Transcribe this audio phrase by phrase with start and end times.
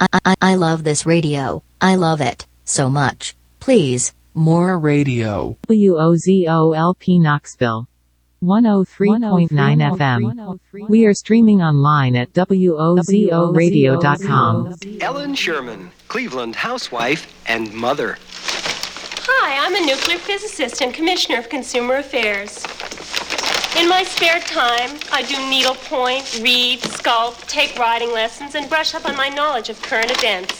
[0.00, 1.62] I, I, I love this radio.
[1.80, 3.34] I love it so much.
[3.60, 5.56] Please, more radio.
[5.68, 7.88] WOZOLP Knoxville.
[8.42, 10.58] 103.9 FM.
[10.88, 14.74] We are streaming online at WOZORadio.com.
[15.00, 18.16] Ellen Sherman, Cleveland housewife and mother.
[19.30, 22.62] Hi, I'm a nuclear physicist and commissioner of consumer affairs.
[23.78, 29.08] In my spare time, I do needlepoint, read, sculpt, take riding lessons, and brush up
[29.08, 30.52] on my knowledge of current events.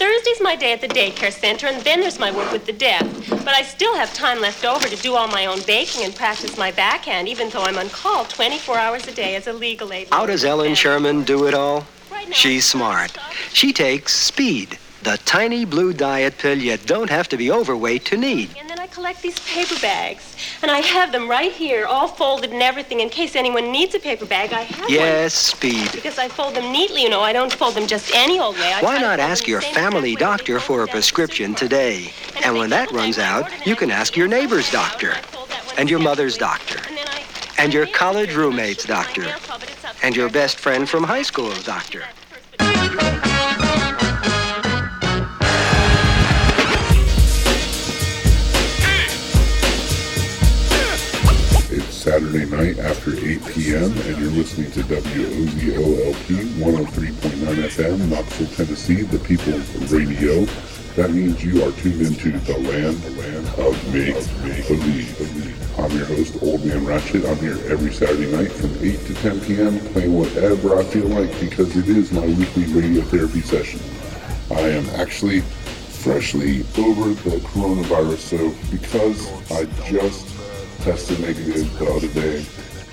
[0.00, 3.06] Thursday's my day at the daycare center, and then there's my work with the deaf.
[3.28, 6.56] But I still have time left over to do all my own baking and practice
[6.56, 10.08] my backhand, even though I'm on call 24 hours a day as a legal aid.
[10.10, 11.86] How does Ellen Sherman do it all?
[12.10, 13.18] Right now, She's smart.
[13.52, 18.16] She takes Speed, the tiny blue diet pill you don't have to be overweight to
[18.16, 18.50] need.
[18.58, 22.50] And then I collect these paper bags, and I have them right here, all folded
[22.50, 24.52] and everything, in case anyone needs a paper bag.
[24.52, 24.90] I have one.
[24.90, 25.92] Yes, Speed.
[25.92, 27.20] Because I fold them neatly, you know.
[27.20, 28.72] I don't fold them just any old way.
[28.72, 32.12] I Why not ask your family doctor for a fold down the prescription today?
[32.44, 35.14] And when that runs out, you can ask your neighbor's doctor,
[35.78, 36.80] and your mother's doctor,
[37.58, 39.26] and your college roommate's doctor,
[40.02, 42.04] and your best friend from high school's doctor.
[52.10, 53.84] Saturday night after 8 p.m.
[53.84, 56.16] and you're listening to WOZOLP
[56.58, 57.14] 103.9
[57.70, 60.44] FM, Knoxville, Tennessee, the People's Radio.
[60.96, 65.78] That means you are tuned into the land, the land of make, make believe.
[65.78, 67.24] I'm your host, Old Man Ratchet.
[67.26, 69.78] I'm here every Saturday night from 8 to 10 p.m.
[69.92, 73.78] playing whatever I feel like because it is my weekly radiotherapy session.
[74.50, 80.39] I am actually freshly over the coronavirus, so because I just
[80.80, 82.44] tested negative the other day.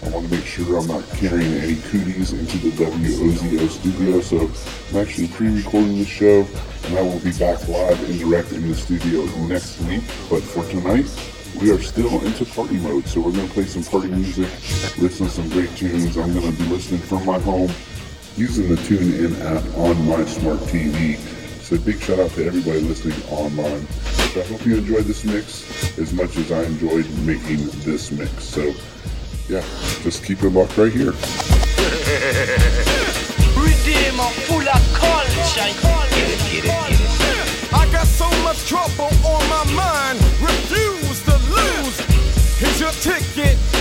[0.04, 4.50] I want to make sure I'm not carrying any cooties into the WOZO studio, so
[4.92, 6.46] I'm actually pre-recording the show,
[6.86, 10.04] and I will be back live and direct in the studio next week.
[10.30, 11.10] But for tonight,
[11.62, 14.50] we are still into party mode, so we're going to play some party music,
[15.00, 16.18] listen to some great tunes.
[16.18, 17.72] I'm going to be listening from my home
[18.36, 21.18] using the TuneIn app on my smart TV.
[21.68, 23.86] So big shout out to everybody listening online.
[24.32, 28.46] So I hope you enjoyed this mix as much as I enjoyed making this mix.
[28.46, 28.74] So
[29.50, 29.60] yeah,
[30.02, 31.12] just keep it locked right here.
[33.52, 35.60] Redeemer full of culture.
[37.74, 40.22] I got so much trouble on my mind.
[40.40, 42.00] Refuse to lose.
[42.60, 43.77] Here's your ticket.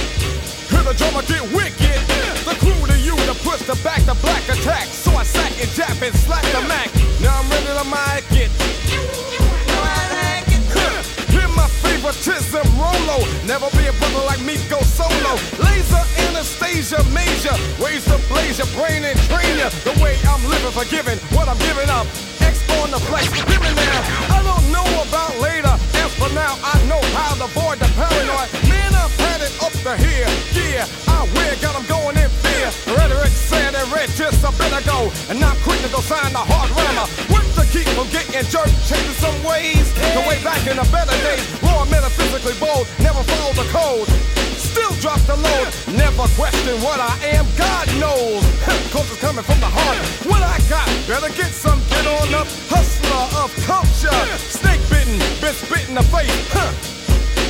[0.87, 1.99] The drummer get wicked.
[2.47, 4.87] The crew to you to push the back the black attack.
[4.87, 6.95] So I sack and jab and slack the Mac.
[7.19, 8.55] Now I'm ready to mic it.
[11.35, 13.19] Hear my favoritism, Rolo.
[13.51, 15.35] Never be a brother like me, go solo.
[15.59, 17.59] Laser Anastasia Major.
[17.83, 19.67] Ways to blaze your brain and train you.
[19.83, 22.07] The way I'm living, forgiving what I'm giving up.
[22.39, 24.07] X on the flex, give me now.
[24.31, 25.75] I don't know about later.
[25.99, 28.55] As for now, I know how to avoid the paranoid.
[28.71, 28.86] Man,
[29.87, 30.27] to here.
[30.51, 32.69] Yeah, I wear, got 'em going in fear.
[32.99, 35.13] Rhetoric said and read just a bit ago.
[35.31, 37.07] And I'm quick to go sign the hard rammer.
[37.31, 39.87] Work to keep from getting jerked, changing some ways.
[40.17, 41.47] The way back in the better days.
[41.63, 44.09] Raw, metaphysically bold, never follow the code.
[44.59, 48.43] Still drop the load, never question what I am, God knows.
[48.93, 49.99] Cause it's coming from the heart.
[50.27, 52.49] What I got, better get some, get on up.
[52.75, 56.35] Hustler of culture, snake bitten, been spit in the face.
[56.51, 56.73] Huh.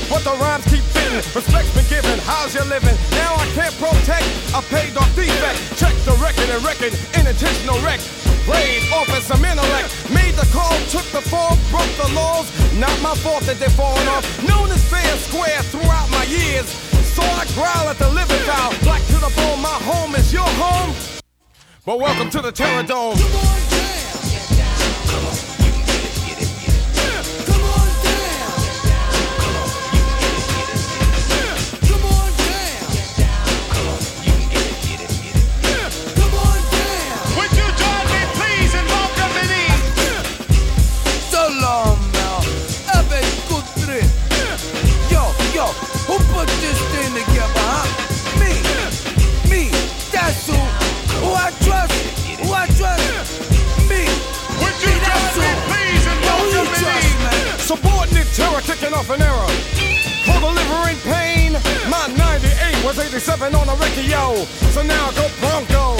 [0.08, 2.94] But the rhymes keep fitting, respect's been given, how's you living?
[3.10, 4.22] Now I can't protect
[4.54, 5.58] a paid off defect.
[5.74, 7.98] Check the record and record, intentional wreck.
[8.46, 12.46] Played off as some intellect, made the call, took the fall, broke the laws.
[12.78, 14.22] Not my fault that they're falling off.
[14.46, 16.70] Known as fair square throughout my years.
[17.10, 18.70] So I growl at the living foul.
[18.86, 20.94] Black to the bone, my home is your home.
[21.84, 23.18] But welcome to the Terror Dome.
[58.86, 59.48] Kicking off an era.
[60.26, 61.52] For delivering pain,
[61.90, 64.44] my 98 was 87 on a Ricky yo.
[64.70, 65.96] So now I go Bronco.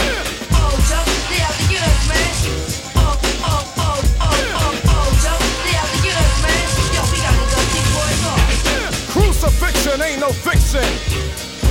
[9.11, 10.85] Crucifixion ain't no fiction.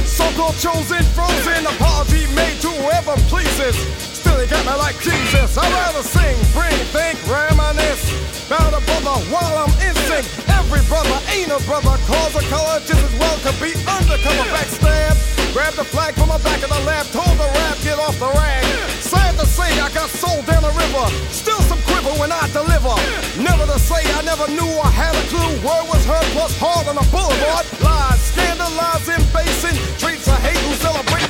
[0.05, 5.55] So-called chosen, frozen, apology made to whoever pleases really got me like Jesus.
[5.57, 8.03] I'd rather sing, bring, think, reminisce.
[8.51, 10.27] Bound a brother while I'm in sync.
[10.51, 11.95] Every brother ain't a brother.
[12.03, 15.15] Cause a color just as well could be undercover backstab.
[15.55, 17.07] Grab the flag from the back of the lab.
[17.15, 18.65] Told the rap, get off the rag.
[18.99, 21.05] Sad to say, I got sold down the river.
[21.31, 22.95] Still some quiver when I deliver.
[23.39, 25.53] Never to say I never knew I had a clue.
[25.63, 27.65] Word was heard, plus hard on the boulevard.
[27.79, 31.24] Lies, scandalizing, facing Treats I hate who celebrate.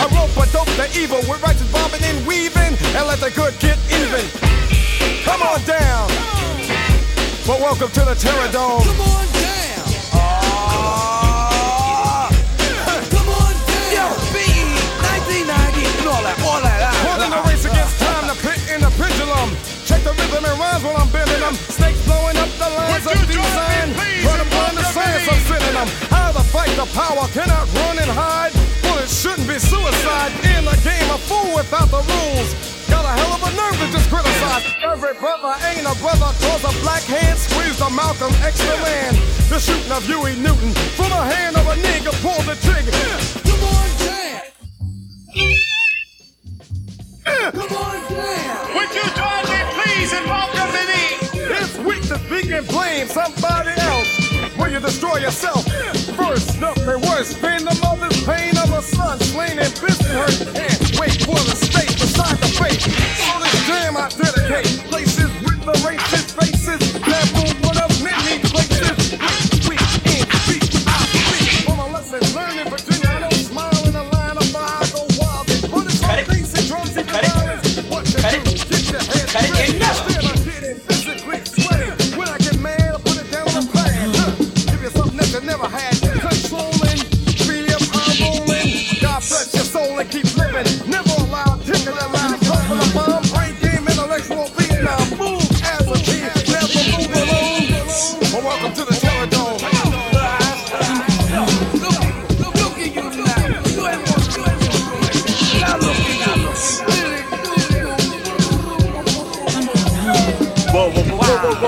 [0.00, 3.52] I rope a dope the evil with righteous bobbing and weaving, and let the good
[3.60, 4.24] get even.
[5.28, 6.08] Come on down.
[7.44, 8.80] But welcome to the Terror Dome.
[8.80, 9.84] Come on down.
[10.16, 12.32] Ah.
[13.12, 13.92] Come on down.
[13.92, 14.72] Yo, BE,
[15.44, 16.80] 1990, and all that, all that.
[17.04, 19.52] Holding the race against time, the pit in the pendulum.
[19.84, 21.52] Check the rhythm and rhymes while I'm bending them.
[21.68, 23.92] Snakes blowing up the lines of design.
[24.40, 25.92] To find the science I'm sending them.
[26.08, 28.59] How to fight the power, cannot run and hide.
[29.50, 30.30] Be suicide.
[30.54, 32.54] In the game, a fool without the rules.
[32.86, 34.62] Got a hell of a nerve to just criticize.
[34.78, 39.12] Every brother ain't a brother, cause a black hand squeezed a Malcolm X the man.
[39.50, 42.94] The shooting of Huey Newton from the hand of a nigga pulled the trigger.
[43.42, 44.38] Come on down.
[47.50, 48.74] Come on down.
[48.78, 50.86] Would you join me, please, and welcome the...
[51.58, 54.19] It's weak to speak and blame somebody else.
[54.70, 55.66] You destroy yourself?
[56.14, 57.34] First, nothing worse.
[57.40, 60.54] Pain the mother's pain of a son slain and business hurt.
[60.54, 62.78] Can't wait for the state beside the fate.
[62.78, 64.78] So this jam I dedicate.
[64.86, 66.19] Places with the racist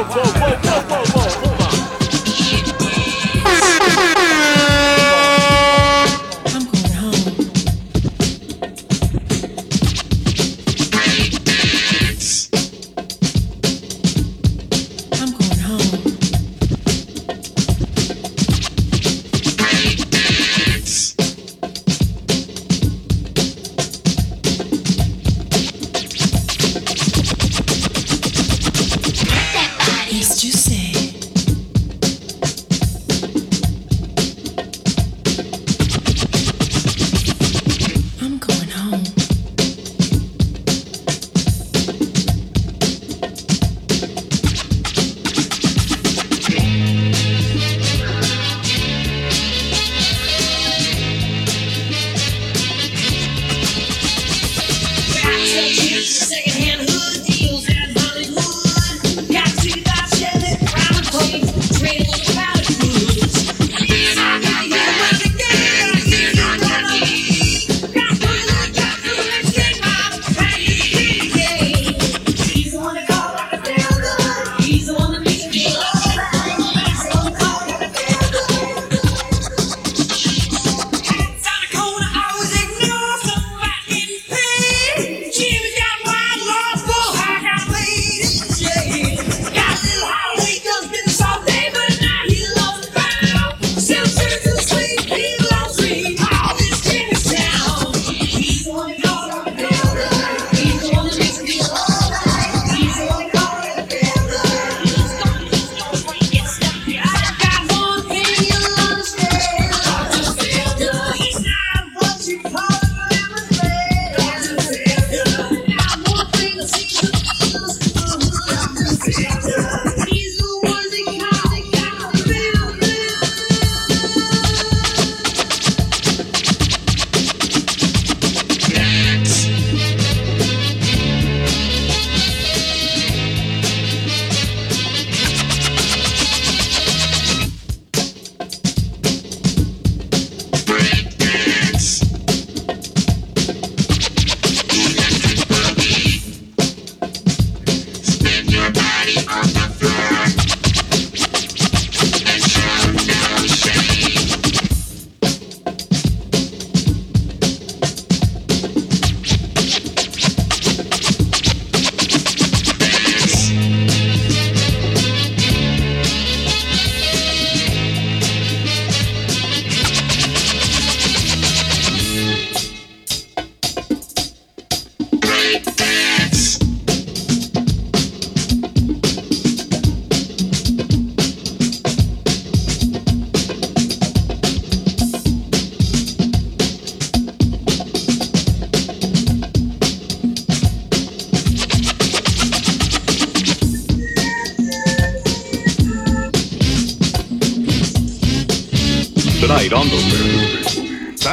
[0.05, 0.32] I'm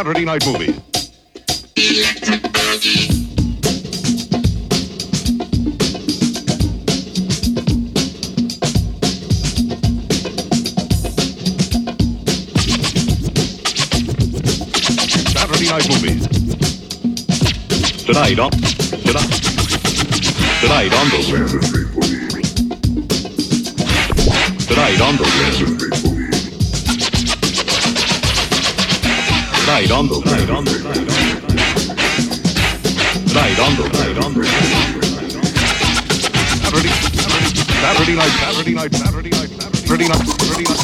[0.09, 0.73] Saturday Night Movie.
[15.29, 16.17] Saturday Night movie.
[18.03, 19.29] Tonight on tonight,
[20.59, 21.19] tonight on the
[24.67, 25.98] tonight on the
[29.79, 30.75] Right on the right on the
[33.31, 34.43] right on the right on the
[36.59, 36.91] Saturday
[37.79, 40.83] Saturday night Saturday night Saturday night Saturday night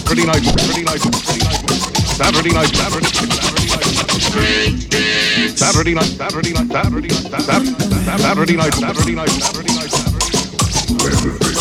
[0.00, 1.04] Saturday night Saturday night Saturday night
[2.16, 3.92] Saturday night Saturday night Saturday night
[5.60, 7.20] Saturday night Saturday night Saturday night
[8.24, 11.53] Saturday night Saturday night Saturday night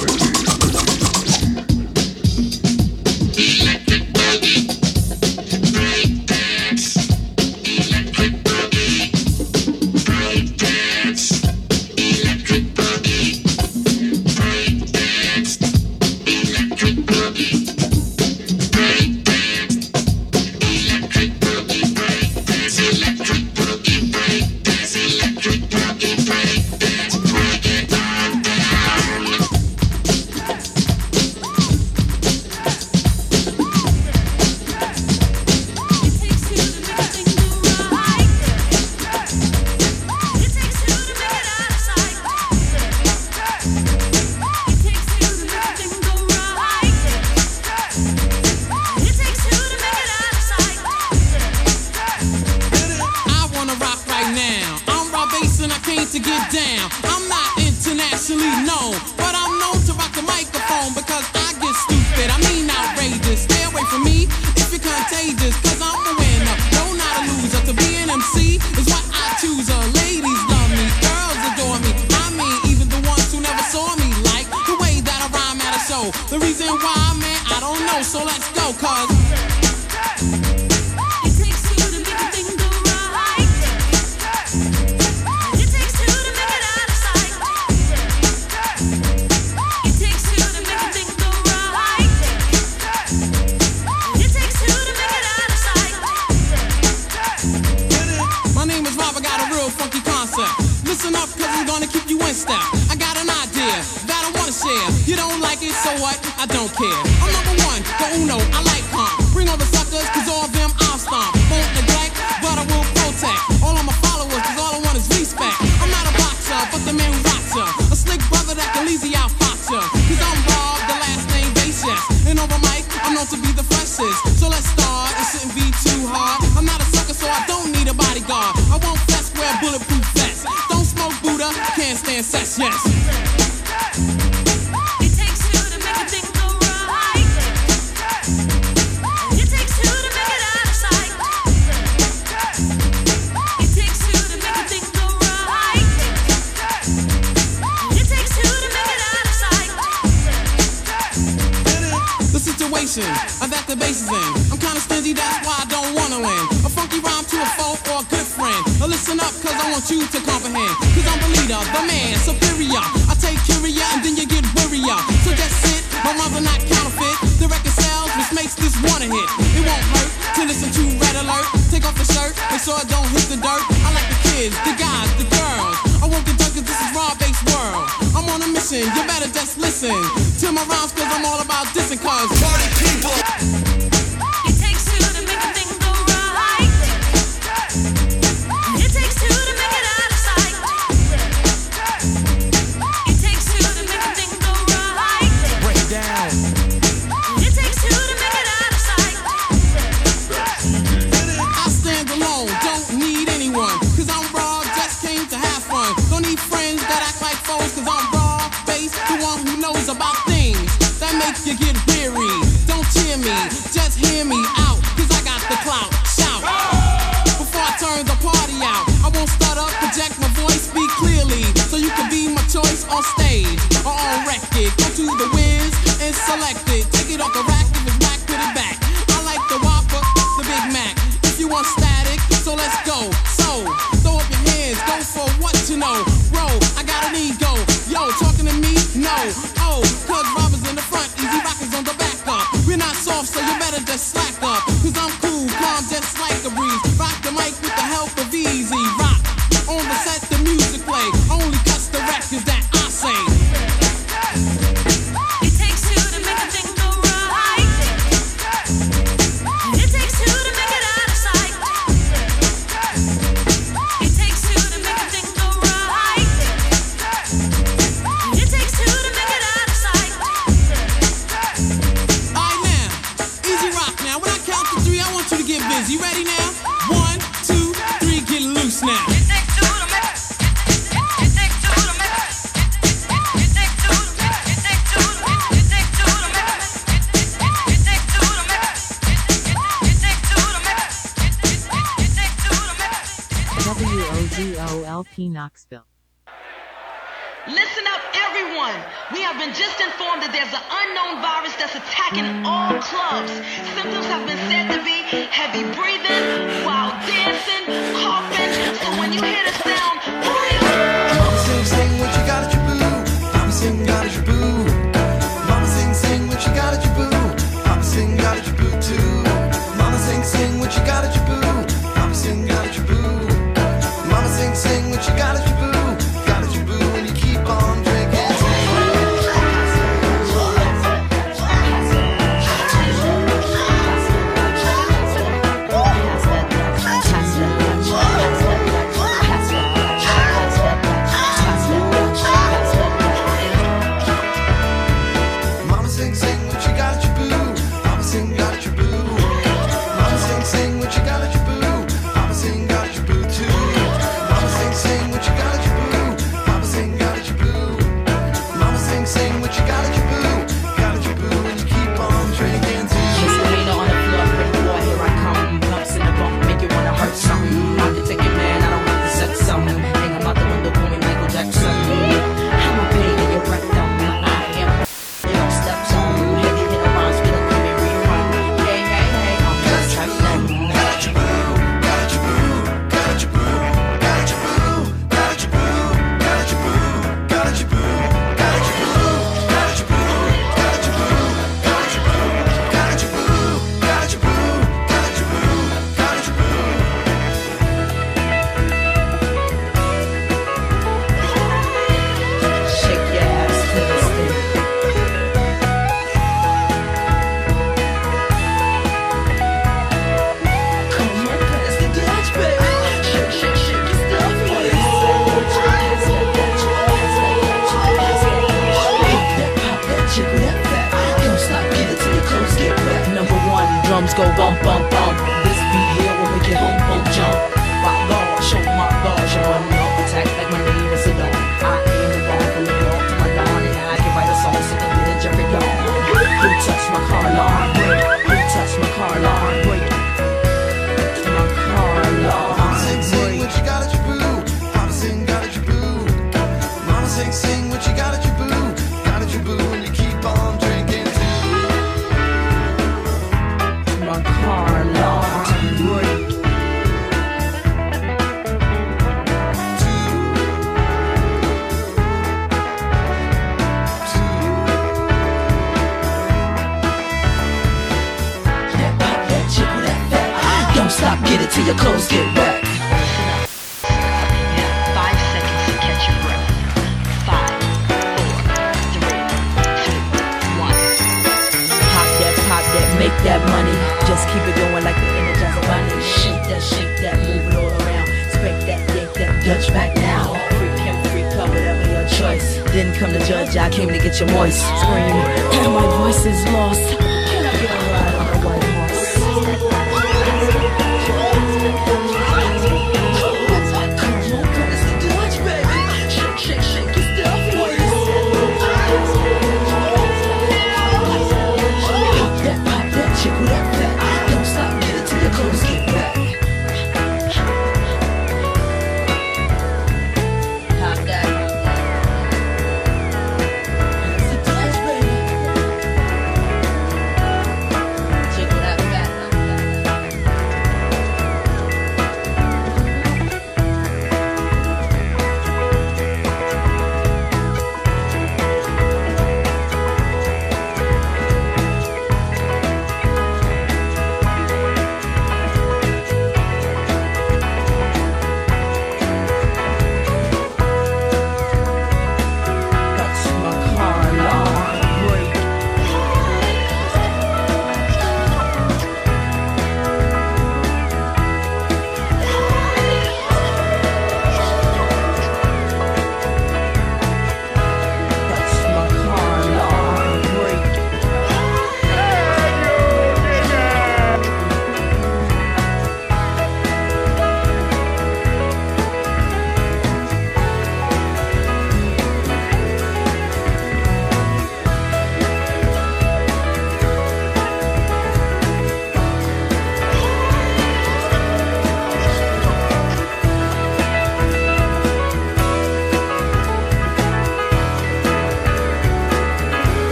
[105.95, 106.17] know what?
[106.37, 107.01] I don't care.
[107.21, 108.37] I'm number one, the uno.
[108.53, 108.82] I like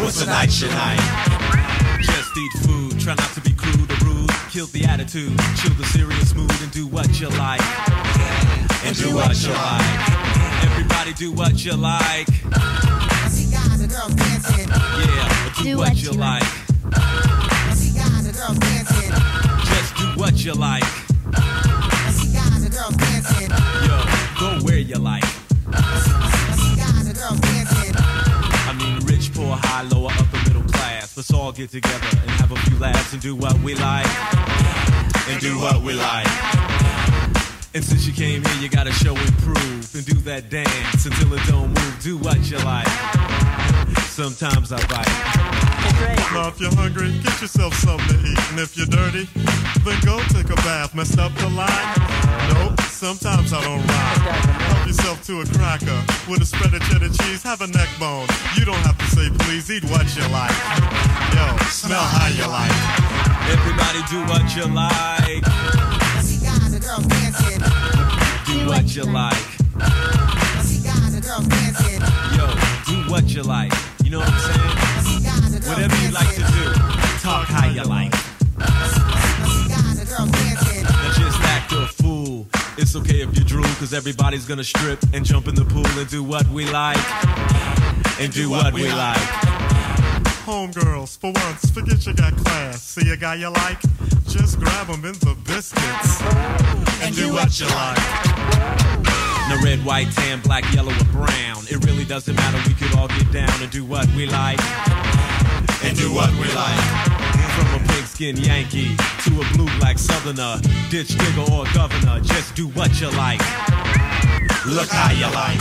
[0.00, 1.00] what's your night?
[2.00, 4.30] Just eat food, try not to be crude or rude.
[4.50, 7.60] Kill the attitude, chill the serious mood, and do what you like.
[8.84, 10.08] And do what you like.
[10.64, 12.28] Everybody do what you like.
[12.44, 12.68] Yeah,
[15.62, 16.42] do what you like.
[16.42, 16.48] like.
[16.94, 19.10] I see guys and girls dancing.
[19.66, 20.84] Just do what you like.
[21.34, 23.50] I see guys and girls dancing.
[23.86, 24.04] Yo,
[24.40, 25.24] go where you like.
[29.58, 31.16] High, lower, upper, middle class.
[31.16, 34.06] Let's all get together and have a few laughs and do what we like.
[35.28, 36.26] And do what we like.
[37.74, 41.34] And since you came here, you gotta show and prove and do that dance until
[41.34, 41.96] it don't move.
[42.00, 42.88] Do what you like.
[44.08, 45.68] Sometimes I bite.
[46.32, 48.50] Now, if you're hungry, get yourself something to eat.
[48.50, 49.28] And if you're dirty,
[49.84, 50.94] then go take a bath.
[50.94, 51.94] Messed up the line?
[52.52, 54.20] Nope, sometimes I don't rhyme.
[54.58, 57.44] Help yourself to a cracker with a spread of cheddar cheese.
[57.44, 58.26] Have a neck bone.
[58.58, 60.50] You don't have to say please, eat what you like.
[61.30, 62.74] Yo, smell how you like.
[63.54, 65.46] Everybody do what you like.
[66.26, 67.62] See guys and girls dancing.
[68.50, 69.46] Do what you like.
[70.66, 72.02] See guys and girls dancing.
[72.34, 72.50] Yo,
[72.82, 73.72] do what you like.
[74.02, 75.70] You know what I'm saying?
[75.70, 76.64] Whatever you like to do,
[77.22, 78.17] talk how you like.
[82.88, 86.08] It's okay if you drool, cause everybody's gonna strip and jump in the pool and
[86.08, 86.96] do what we like.
[88.18, 89.20] And do what we like.
[90.48, 92.82] Homegirls, for once, forget you got class.
[92.82, 93.78] See a guy you like?
[94.26, 96.22] Just grab him in the biscuits.
[97.02, 97.98] And do what you like.
[99.50, 101.64] Now red, white, tan, black, yellow, or brown.
[101.68, 104.58] It really doesn't matter, we could all get down and do what we like.
[105.84, 107.17] And do what we like.
[107.58, 108.94] From a pigskin Yankee
[109.26, 113.40] to a blue black southerner, ditch digger or governor, just do what you like.
[114.64, 115.58] Look how you like.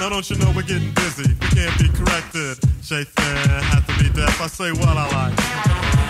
[0.00, 1.30] Now don't you know we're getting busy?
[1.30, 2.58] We can't be corrected.
[2.82, 4.40] Fair had to be deaf.
[4.40, 5.38] I say what I like.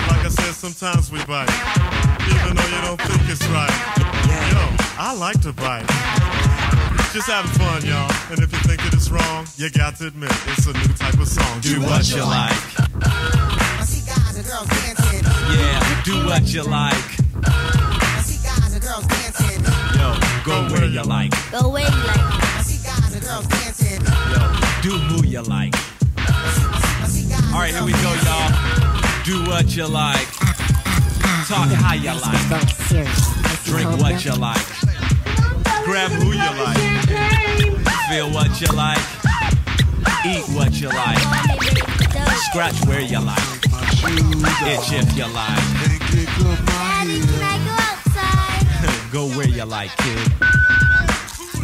[0.08, 1.52] Like I said, sometimes we bite,
[2.24, 3.70] even though you don't think it's right.
[4.48, 4.64] Yo,
[4.98, 5.86] I like to bite.
[7.12, 8.10] Just having fun, y'all.
[8.30, 11.20] And if you think it is wrong, you got to admit it's a new type
[11.20, 11.60] of song.
[11.60, 13.33] Do what you like.
[14.64, 17.18] Yeah, do what you like.
[19.94, 21.32] Yo, go where you like.
[21.50, 22.20] Go where you like.
[22.20, 24.02] I see guys and girls dancing.
[24.32, 24.40] Yo,
[24.82, 25.74] do who you like.
[27.52, 28.50] All right, here we go, y'all.
[29.24, 30.26] Do what you like.
[31.46, 32.44] Talk how you like.
[33.64, 34.66] Drink what you like.
[35.84, 36.78] Grab who you like.
[38.10, 39.02] Feel what you like.
[40.26, 41.18] Eat what you like.
[42.50, 43.42] Scratch where you like.
[44.04, 45.64] Itch if you like.
[46.68, 49.12] Daddy, can I go outside?
[49.12, 50.28] Go where you like, kid.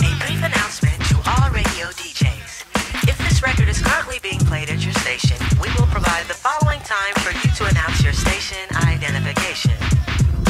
[0.00, 2.64] A brief announcement to all radio DJs.
[3.08, 6.80] If this record is currently being played at your station, we will provide the following
[6.80, 9.76] time for you to announce your station identification.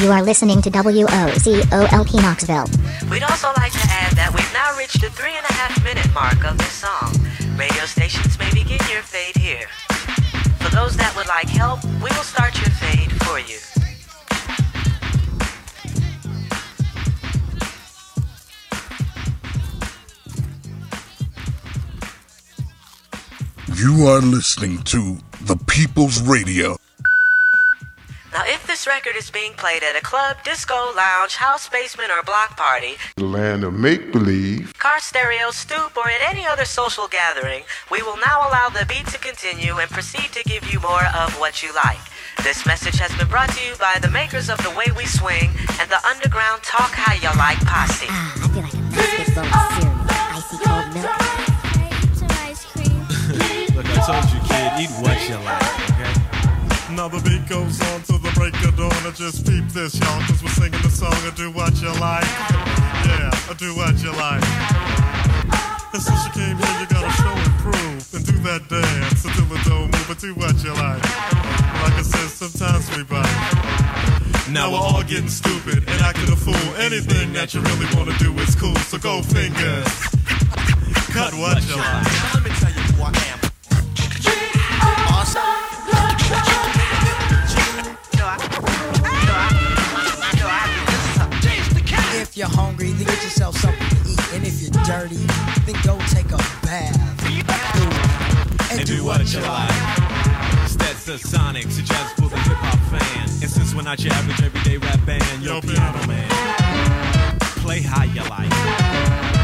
[0.01, 2.67] You are listening to WOZOLP Knoxville.
[3.11, 6.07] We'd also like to add that we've now reached the three and a half minute
[6.13, 7.11] mark of this song.
[7.57, 9.67] Radio stations may begin your fade here.
[10.71, 13.59] Those that would like help, we will start your fade for you.
[23.75, 26.80] You are listening to The People's Radio.
[28.33, 32.23] Now, if this record is being played at a club, disco, lounge, house basement, or
[32.23, 34.73] block party, The land of make believe.
[34.79, 39.07] car stereo, stoop, or at any other social gathering, we will now allow the beat
[39.07, 41.99] to continue and proceed to give you more of what you like.
[42.41, 45.49] This message has been brought to you by the makers of The Way We Swing
[45.79, 48.07] and the Underground Talk How You Like posse.
[48.09, 49.43] Ah, I feel like a biscuit bowl
[49.75, 50.07] cereal,
[50.39, 51.19] icy cold milk.
[53.75, 56.15] Look, I told you, kid, eat what you like, okay?
[56.95, 58.91] Now the beat goes on till the break of dawn.
[59.05, 62.25] I just peep this, y'all, cause we're singing the song of do what you like.
[63.05, 64.41] Yeah, I do what you like.
[65.93, 69.45] And since you came here, you gotta show and prove and do that dance until
[69.45, 71.03] it don't move, but do what you like.
[71.85, 73.29] Like I said, sometimes we bite.
[74.49, 76.65] Now we're all getting stupid and acting a fool.
[76.81, 79.85] Anything that you really wanna do is cool, so go fingers.
[81.13, 82.40] Cut what you like.
[92.41, 94.33] You're hungry, then get yourself something to eat.
[94.33, 95.23] And if you're dirty,
[95.67, 96.97] then go take a bath.
[98.71, 99.69] and do what you like.
[100.79, 103.29] That's the Sonic, suggest for the hip hop fan.
[103.43, 108.23] And since we're not your average everyday rap band, yo, piano man, play how you
[108.23, 109.40] like.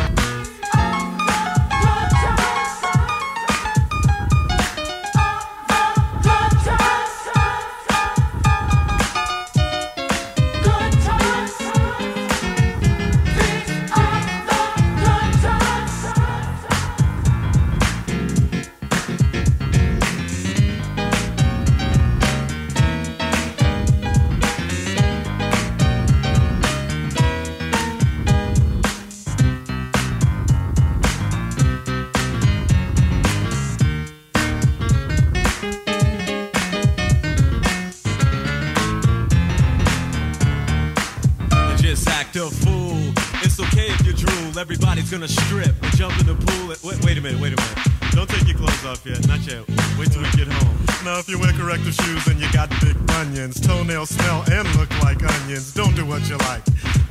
[42.06, 42.98] Act a fool.
[43.44, 44.58] It's okay if you drool.
[44.60, 46.68] Everybody's gonna strip and jump in the pool.
[46.84, 47.78] Wait, wait a minute, wait a minute.
[48.12, 49.26] Don't take your clothes off yet.
[49.28, 49.64] Not yet.
[49.98, 50.78] Wait till we get home.
[51.04, 54.90] Now if you wear corrective shoes and you got big bunions, toenails smell and look
[55.02, 56.64] like onions, don't do what you like.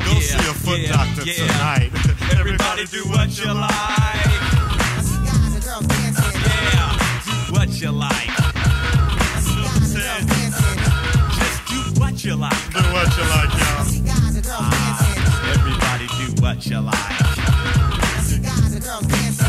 [0.04, 1.34] Go Yeah, see a foot yeah, doctor yeah.
[1.34, 1.90] tonight.
[2.38, 3.70] Everybody do what you like.
[6.46, 6.92] Yeah,
[7.52, 8.30] what you like.
[11.36, 12.72] Just do what you like.
[12.72, 13.95] Do what you like, y'all.
[14.48, 17.18] Ah, everybody do what you like.
[18.86, 19.48] Girls dancing,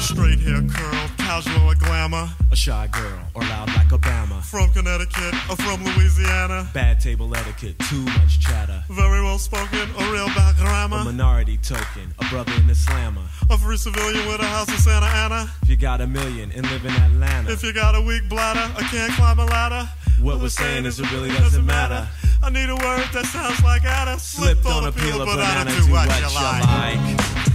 [0.00, 2.28] Straight hair curl, casual or glamour.
[2.50, 4.42] A shy girl or loud like Obama.
[4.44, 6.68] From Connecticut or from Louisiana.
[6.74, 8.82] Bad table etiquette, too much chatter.
[8.90, 13.22] Very well spoken or real bad A minority token, a brother in the slammer.
[13.50, 15.50] A free civilian with a house in Santa Ana.
[15.62, 18.68] If you got a million and live in Atlanta, If you got a weak bladder
[18.76, 19.88] I can't climb a ladder.
[20.20, 22.08] What we're saying is it really doesn't matter.
[22.42, 24.18] I need a word that sounds like Anna.
[24.18, 26.34] Slipped on a peel of but I banana, don't do do what what you you
[26.34, 27.16] like.
[27.16, 27.20] like.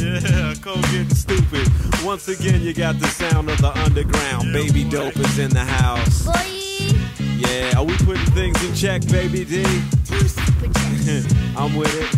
[0.00, 1.68] Yeah, Cole getting stupid.
[2.02, 4.50] Once again, you got the sound of the underground.
[4.50, 6.26] Baby dope is in the house.
[7.36, 9.62] Yeah, are we putting things in check, baby D?
[11.56, 12.08] I'm with it.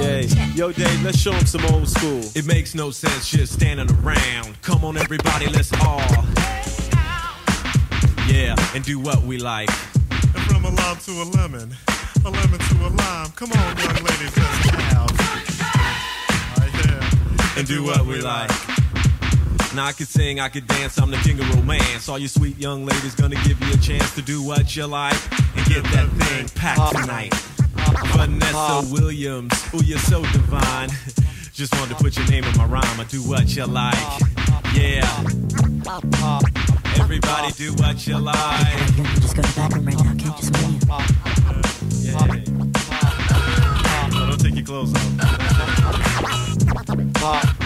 [0.00, 0.20] Yeah,
[0.54, 2.22] yo, Dave, let's show show 'em some old school.
[2.34, 4.60] It makes no sense just standing around.
[4.62, 6.00] Come on, everybody, let's all.
[8.30, 9.68] Yeah, and do what we like.
[10.10, 11.76] And from a lime to a lemon,
[12.24, 13.30] a lemon to a lime.
[13.34, 15.10] Come on, young ladies, let's have.
[16.58, 17.58] Right here.
[17.58, 18.50] and do what we like.
[19.74, 22.08] Now I could sing, I could dance, I'm the king of romance.
[22.08, 25.18] All you sweet young ladies gonna give you a chance to do what you like
[25.56, 27.34] and get that thing packed tonight.
[28.14, 30.90] Vanessa Williams, ooh, you're so divine.
[31.52, 33.00] Just wanted to put your name in my rhyme.
[33.00, 34.39] I do what you like.
[37.10, 37.16] Yeah.
[37.16, 38.86] Everybody do what you like.
[39.20, 40.30] Just go to the bathroom right now, okay?
[40.38, 40.80] Just wait here.
[43.82, 44.08] Yeah.
[44.12, 44.94] No, don't take your clothes
[47.22, 47.59] off.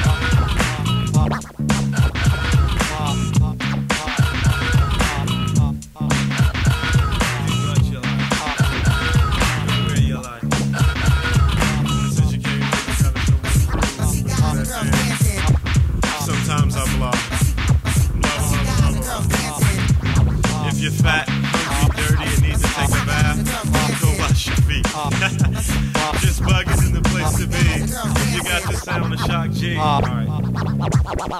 [31.25, 31.31] You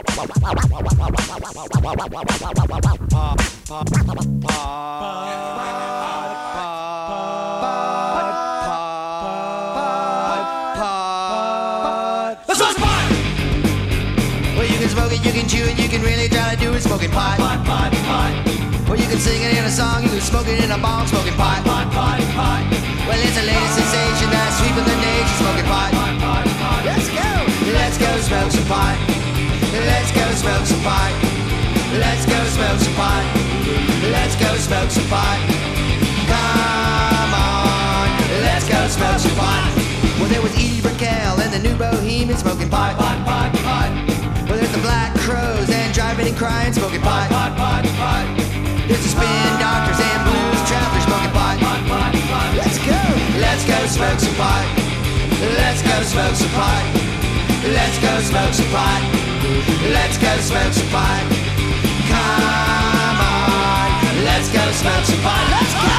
[14.81, 17.11] can smoke it, you can chew it, you can really try to do it smoking
[17.11, 17.37] pot.
[17.37, 18.33] Pot, pot, pot.
[18.89, 21.35] Well, you can sing it in a song, you can smoke it in a smoking
[21.35, 21.63] pot.
[21.65, 22.65] Pot, pot, pot.
[23.07, 25.93] Well, it's a latest sensation that's sweeping the nation, smoking pot.
[25.93, 26.85] Pot, pot, pot.
[26.87, 27.45] Let's go!
[27.73, 29.14] Let's go smoke some pot.
[30.45, 31.13] Let's go smoke some pot.
[31.97, 33.25] Let's go smoke some pot.
[34.13, 35.41] Let's go smoke some pot.
[36.29, 38.13] Come on,
[38.45, 39.73] let's go smoke some pot.
[40.21, 42.93] Well, there was Edie Brickell and the new bohemian smoking pot.
[43.01, 43.89] Pot, pot, pot.
[44.45, 47.31] Well, there's the Black Crowes and Drivin' N' Cryin' smoking pot.
[47.31, 48.29] Pot, pot, pot.
[48.85, 51.57] There's the spin doctors and blues travelers smoking pot.
[51.57, 52.51] Pot, pot, pot.
[52.61, 53.01] Let's go.
[53.41, 54.69] Let's go smoke some pot.
[55.57, 56.85] Let's go smoke some pot.
[57.65, 59.34] Let's go smoke some pot.
[59.55, 61.23] Let's go smell some pie.
[62.11, 65.47] Come on, let's go smell some pie.
[65.55, 65.95] Let's go!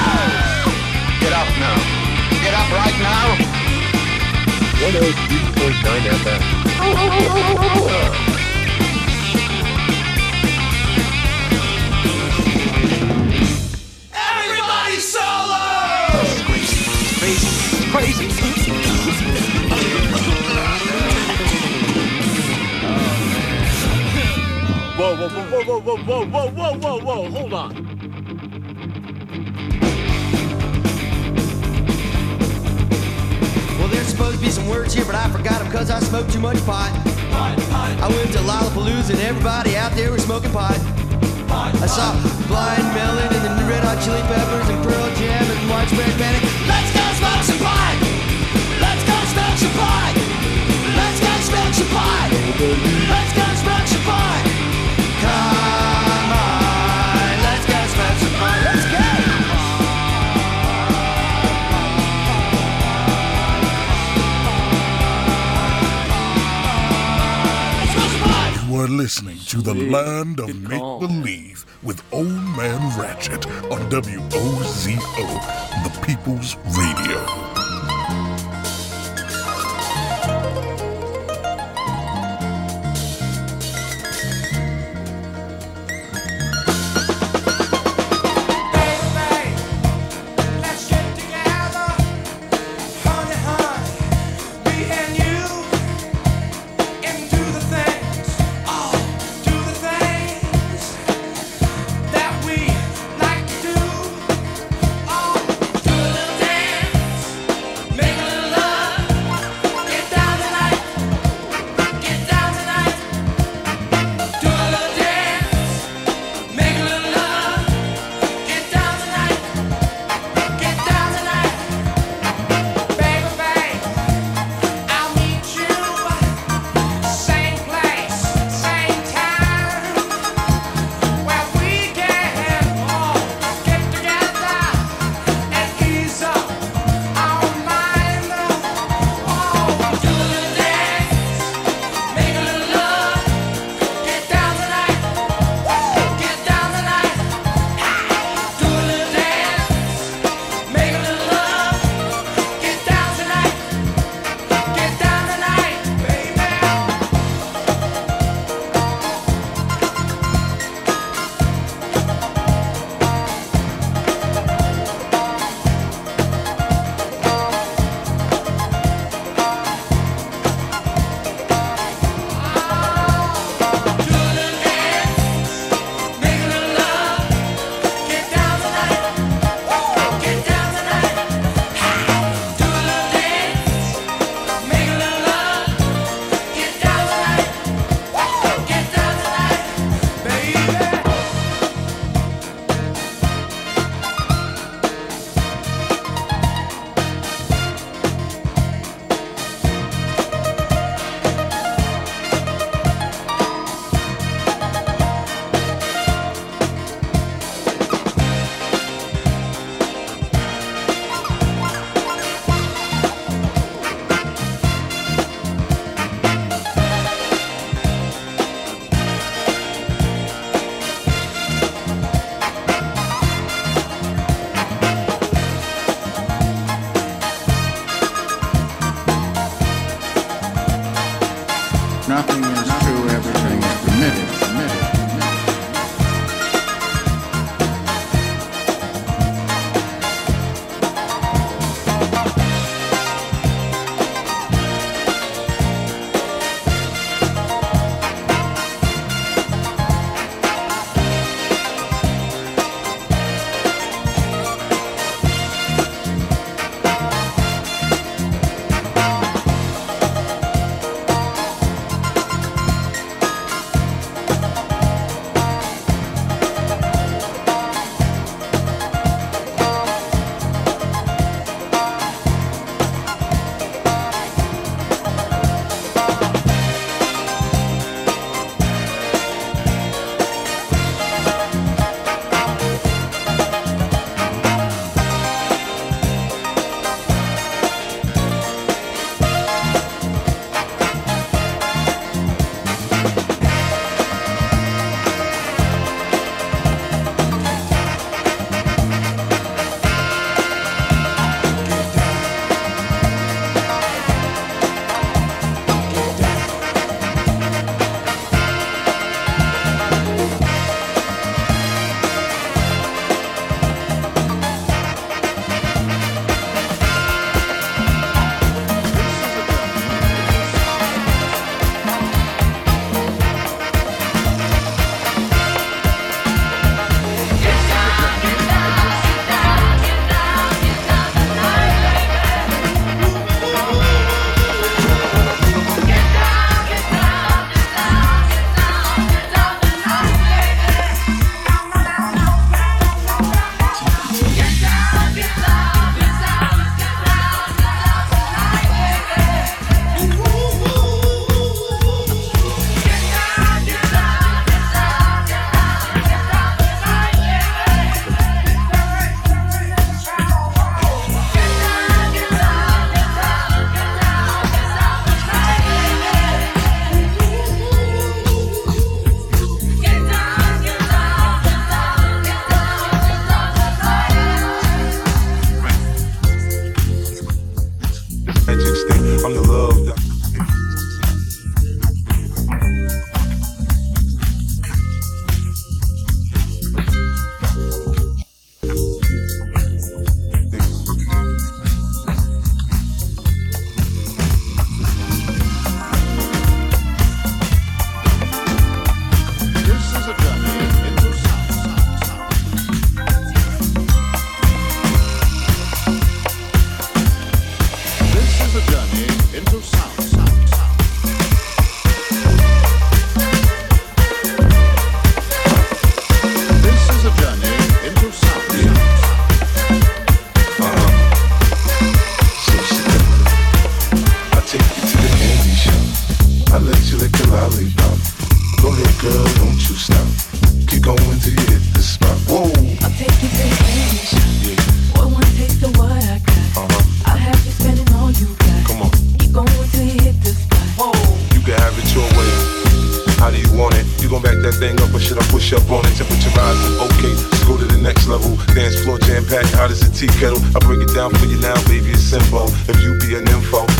[1.24, 1.78] Get up now.
[2.44, 3.36] Get up right now.
[4.84, 6.41] 103.9 FM.
[6.78, 7.63] Oh, oh, oh, oh.
[7.63, 8.55] oh, oh.
[25.26, 27.74] Whoa, whoa, whoa, whoa, whoa, whoa, whoa, whoa, whoa, hold on.
[33.80, 36.32] Well, there's supposed to be some words here, but I forgot them because I smoked
[36.32, 36.94] too much pot.
[37.34, 40.78] I went to Lollapalooza and everybody out there was smoking pot.
[41.50, 42.14] I saw
[42.46, 46.44] Blind Melon and the Red Hot Chili Peppers and Pearl Jam and Widespread Panic.
[46.70, 47.98] Let's go smoke some pot!
[48.78, 50.14] Let's go smoke some pot!
[50.94, 52.30] Let's go smoke some pot!
[53.10, 54.64] Let's go smoke some pot!
[68.86, 74.95] Are listening to the land of make believe with Old Man Ratchet on WOZO,
[75.84, 77.55] the People's Radio.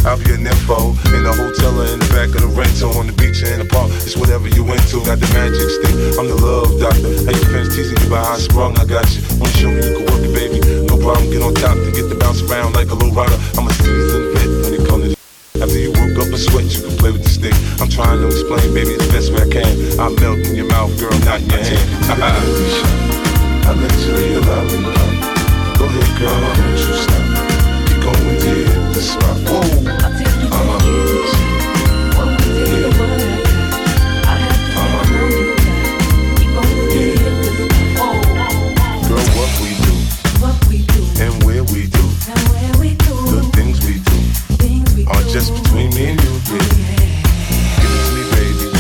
[0.06, 0.94] I'll be an info.
[1.18, 3.58] In the hotel or in the back of the rental, on the beach or in
[3.58, 5.02] the park, it's whatever you into.
[5.02, 7.10] Got the magic stick, I'm the love doctor.
[7.26, 9.26] Hey, your friends teasing you about how I sprung, I got you.
[9.42, 10.62] Wanna show me you can work it, baby?
[10.86, 13.34] No problem, get on top to get the bounce around like a low rider.
[13.58, 15.16] I'm a seasoned vet when it comes to
[15.58, 17.56] after you woke up a sweat, you can play with the stick.
[17.82, 19.74] I'm trying to explain, baby, the best way I can.
[19.98, 21.82] I melt in your mouth, girl, not in your hand.
[23.66, 24.86] I let you love in
[25.82, 27.25] Go ahead, girl, want you stop.
[30.58, 31.46] I'm a music
[39.08, 39.94] Girl what we do
[41.22, 42.04] and where we do
[43.30, 44.18] The things we do
[45.08, 46.86] are just between me and you, baby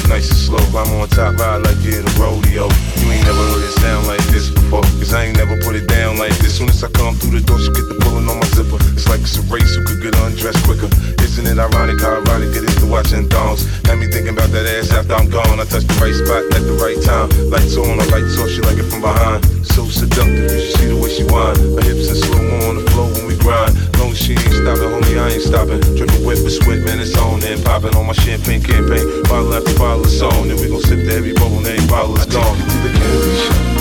[0.10, 2.70] Nice and slow, I'm on top, ride like you're a rodeo.
[2.98, 6.18] You ain't never heard sound like this before, cause I ain't never put it down
[6.18, 6.58] like this.
[6.58, 8.82] Soon as I come through the door, she get the pulling on my zipper.
[8.98, 10.90] It's like it's a race, who could get undressed quicker.
[11.22, 13.62] Isn't it ironic how erotic it is to watching thongs?
[13.86, 15.62] Had me thinking about that ass after I'm gone.
[15.62, 17.30] I touch the right spot at the right time.
[17.54, 19.46] Lights on, I lights off, she like it from behind.
[19.62, 21.54] So seductive, you should see the way she whine.
[21.78, 23.78] Her hips in slow on the floor when we grind.
[24.02, 25.78] Long as she ain't stopping, homie, I ain't stopping.
[25.94, 29.06] Dripping wet with sweat, man, it's on and popping on my champagne campaign.
[29.30, 32.26] Bottle after bottle is on, and we gon' sip to every bubble, name bottle is
[32.26, 32.58] gone.
[32.58, 33.75] To the candy shop,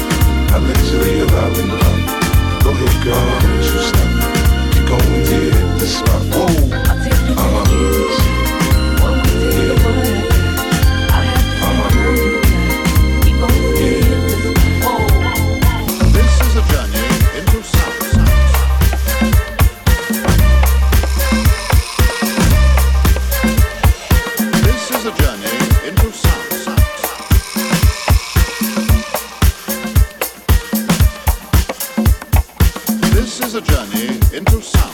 [0.54, 0.58] I
[1.68, 2.62] love.
[2.62, 4.72] Go ahead, you stop.
[4.72, 6.93] Keep going you hit the spot.
[33.54, 34.93] A journey into sound.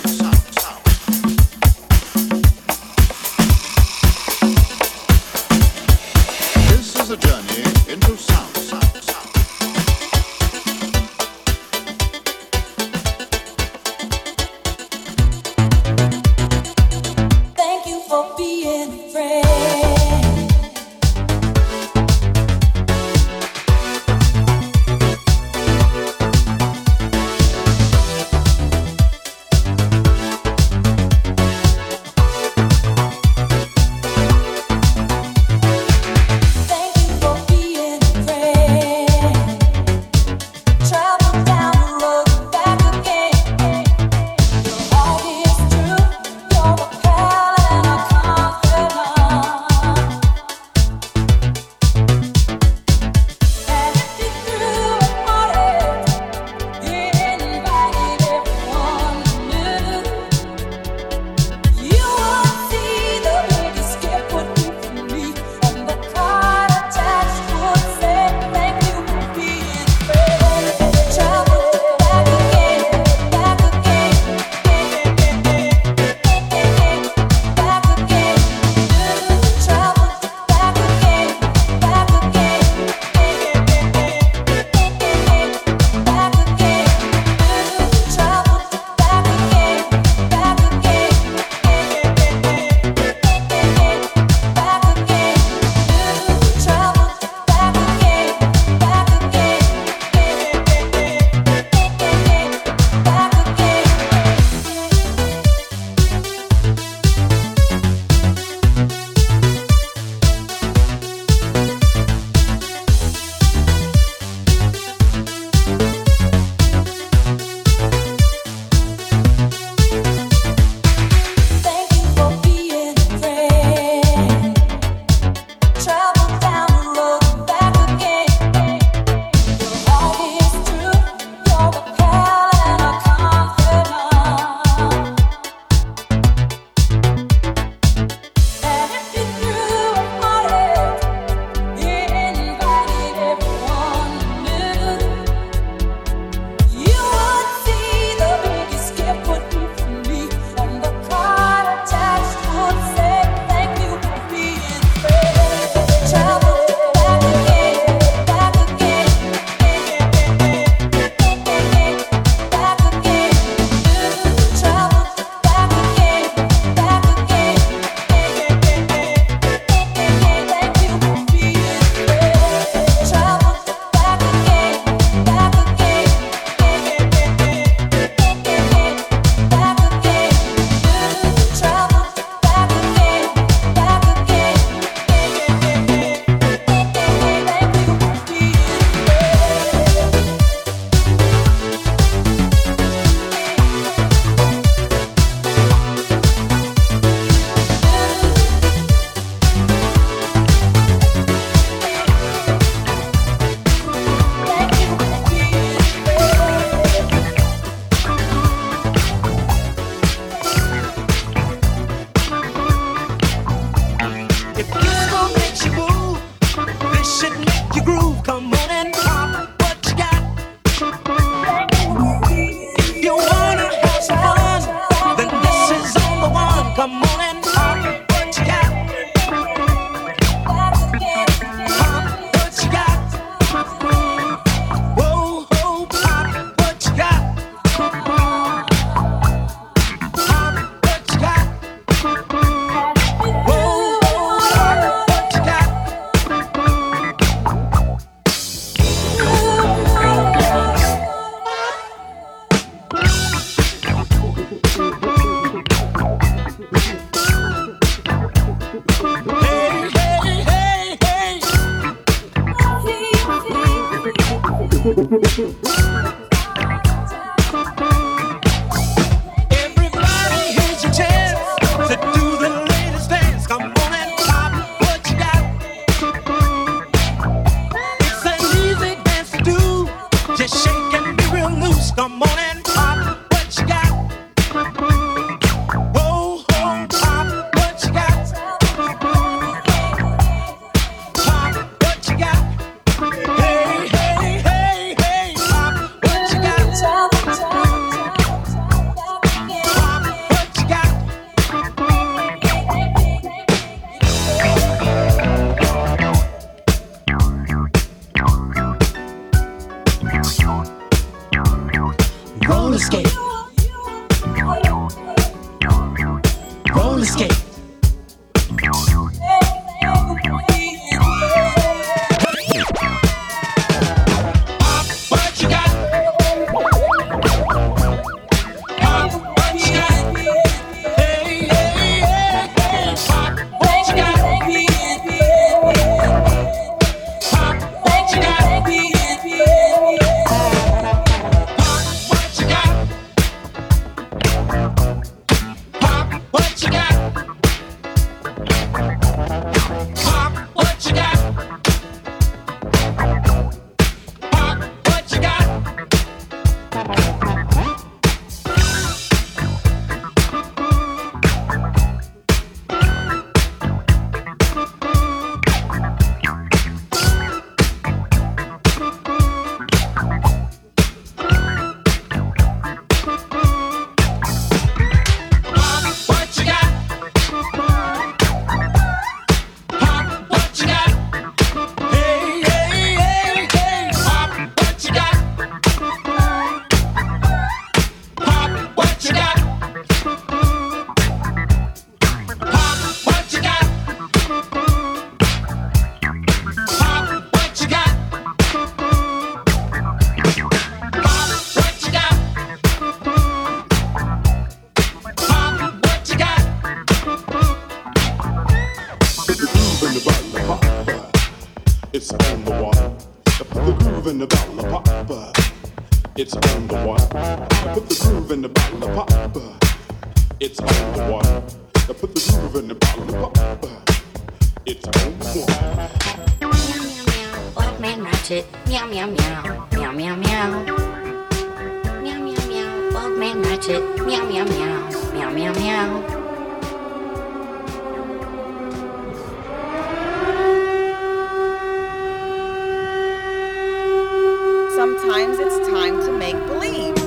[444.98, 446.99] sometimes it's time to make believe.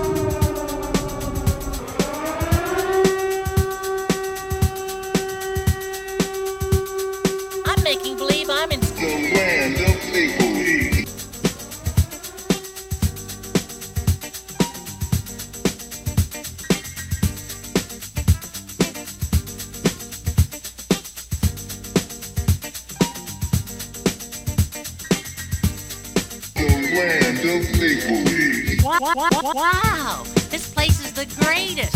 [29.16, 31.93] wow, this place is the greatest.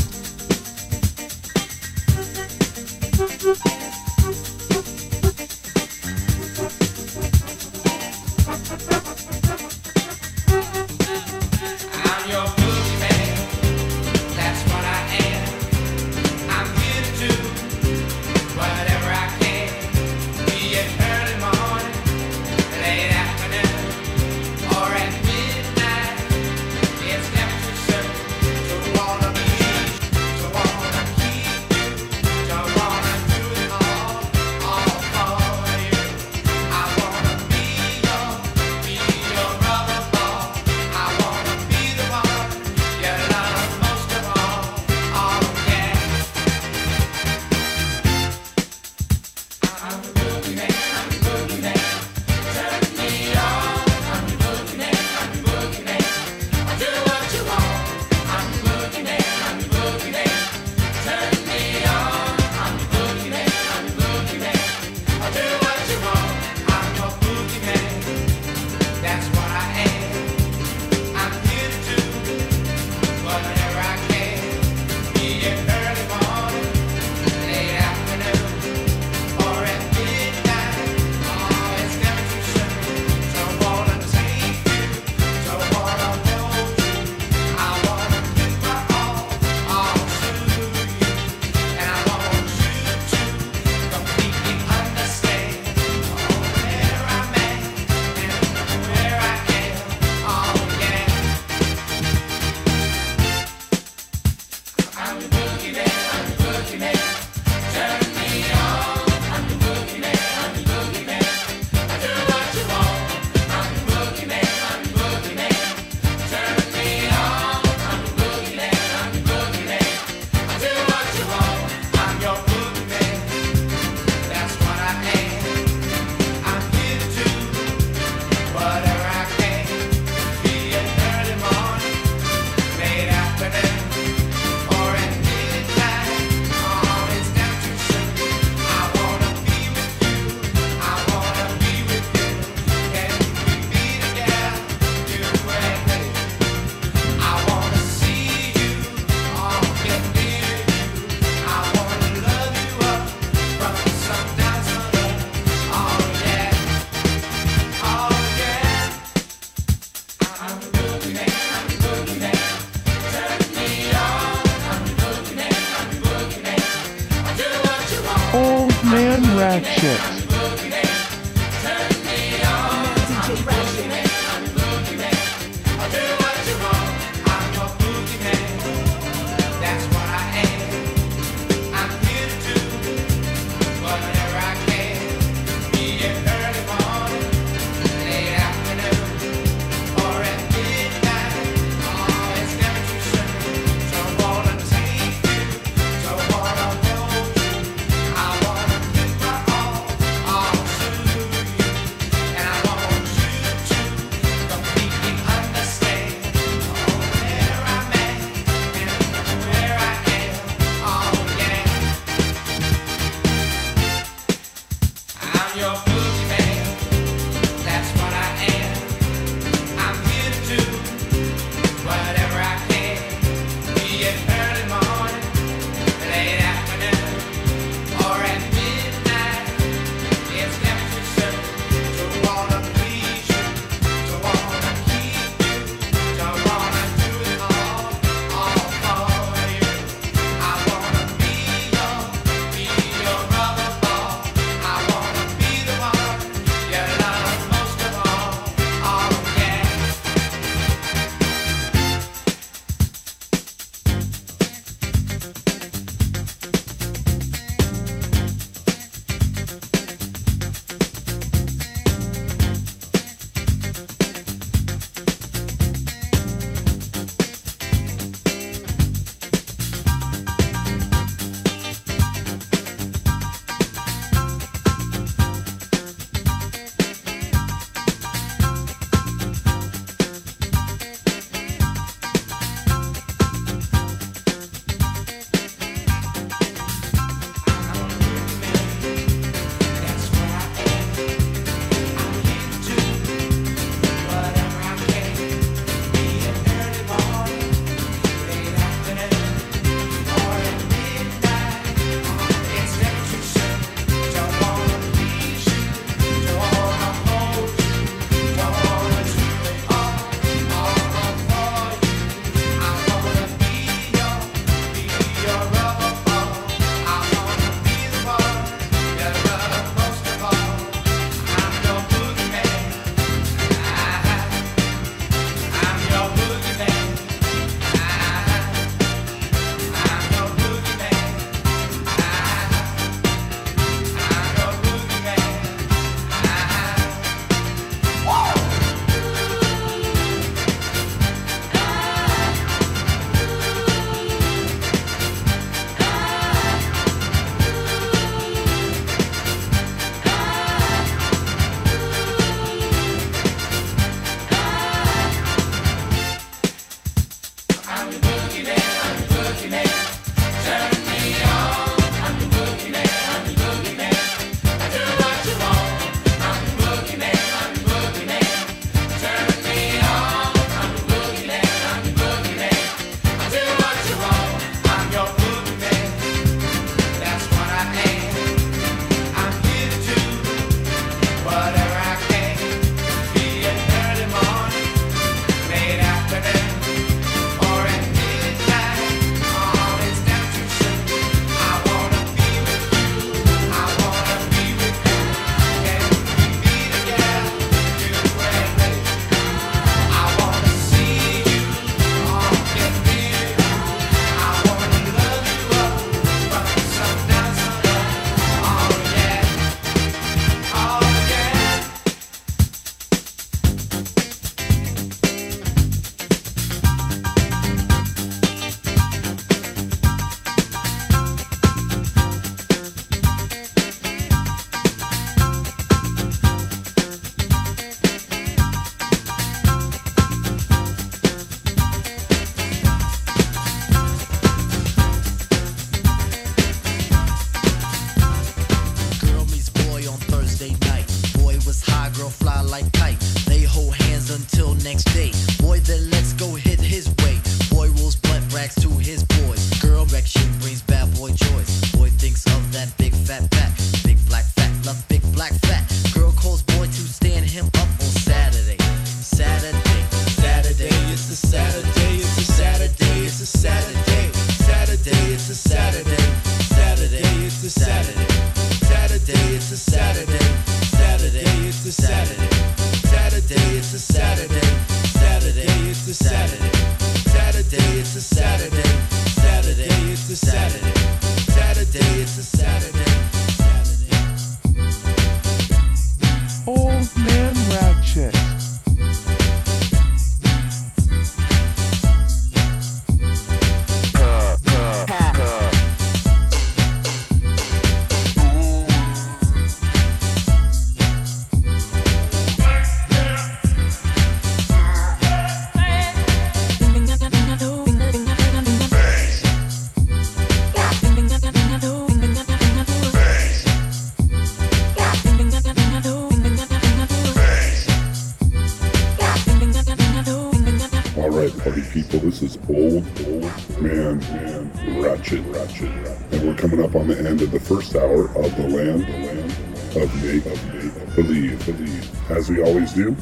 [526.50, 529.32] Coming up on the end of the first hour of the land, the land
[529.76, 532.12] of make, of make, believe, believe.
[532.12, 532.96] As we always do,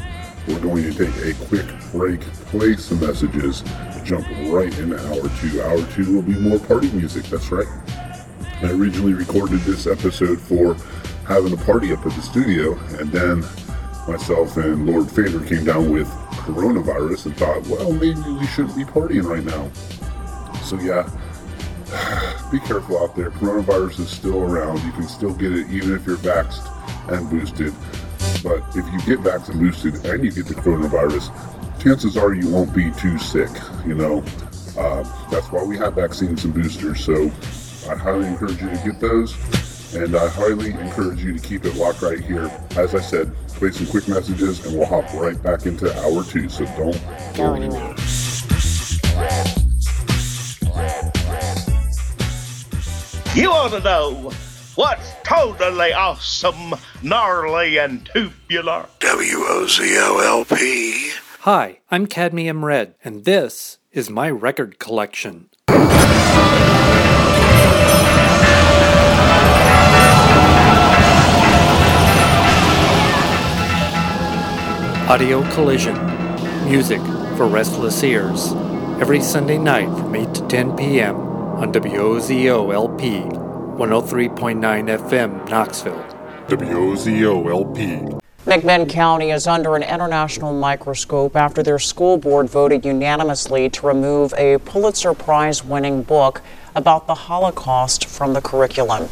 [0.47, 3.63] we're going to take a quick break, play some messages,
[4.03, 5.61] jump right into hour two.
[5.61, 7.67] Hour two will be more party music, that's right.
[8.63, 10.75] I originally recorded this episode for
[11.27, 13.41] having a party up at the studio, and then
[14.07, 16.07] myself and Lord Fader came down with
[16.47, 19.71] coronavirus and thought, well, maybe we shouldn't be partying right now.
[20.61, 21.07] So, yeah,
[22.51, 23.31] be careful out there.
[23.31, 24.83] Coronavirus is still around.
[24.83, 26.69] You can still get it even if you're vaxxed
[27.11, 27.73] and boosted.
[28.43, 31.31] But if you get vaxxed and boosted and you get the coronavirus,
[31.81, 33.49] chances are you won't be too sick,
[33.85, 34.23] you know.
[34.77, 37.03] Uh, that's why we have vaccines and boosters.
[37.03, 37.31] So
[37.89, 39.35] I highly encourage you to get those.
[39.95, 42.51] And I highly encourage you to keep it locked right here.
[42.71, 46.49] As I said, play some quick messages and we'll hop right back into hour two.
[46.49, 47.01] So don't
[47.35, 47.95] go anywhere.
[53.35, 54.31] You to know
[54.75, 56.73] what's totally awesome,
[57.03, 58.85] gnarly, and tubular.
[59.01, 60.55] WOZOLP.
[61.41, 65.49] Hi, I'm Cadmium Red, and this is my record collection.
[75.09, 75.95] Audio Collision.
[76.63, 77.01] Music
[77.35, 78.53] for restless ears.
[79.01, 81.34] Every Sunday night from 8 to 10 p.m.
[81.55, 83.31] on WOZOLP
[83.77, 84.59] 103.9
[84.99, 86.05] FM, Knoxville.
[86.47, 88.19] WOZOLP.
[88.45, 94.33] McMinn County is under an international microscope after their school board voted unanimously to remove
[94.33, 96.41] a Pulitzer Prize winning book
[96.75, 99.07] about the Holocaust from the curriculum.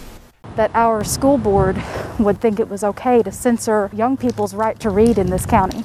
[0.56, 1.82] that our school board
[2.20, 5.84] would think it was okay to censor young people's right to read in this county.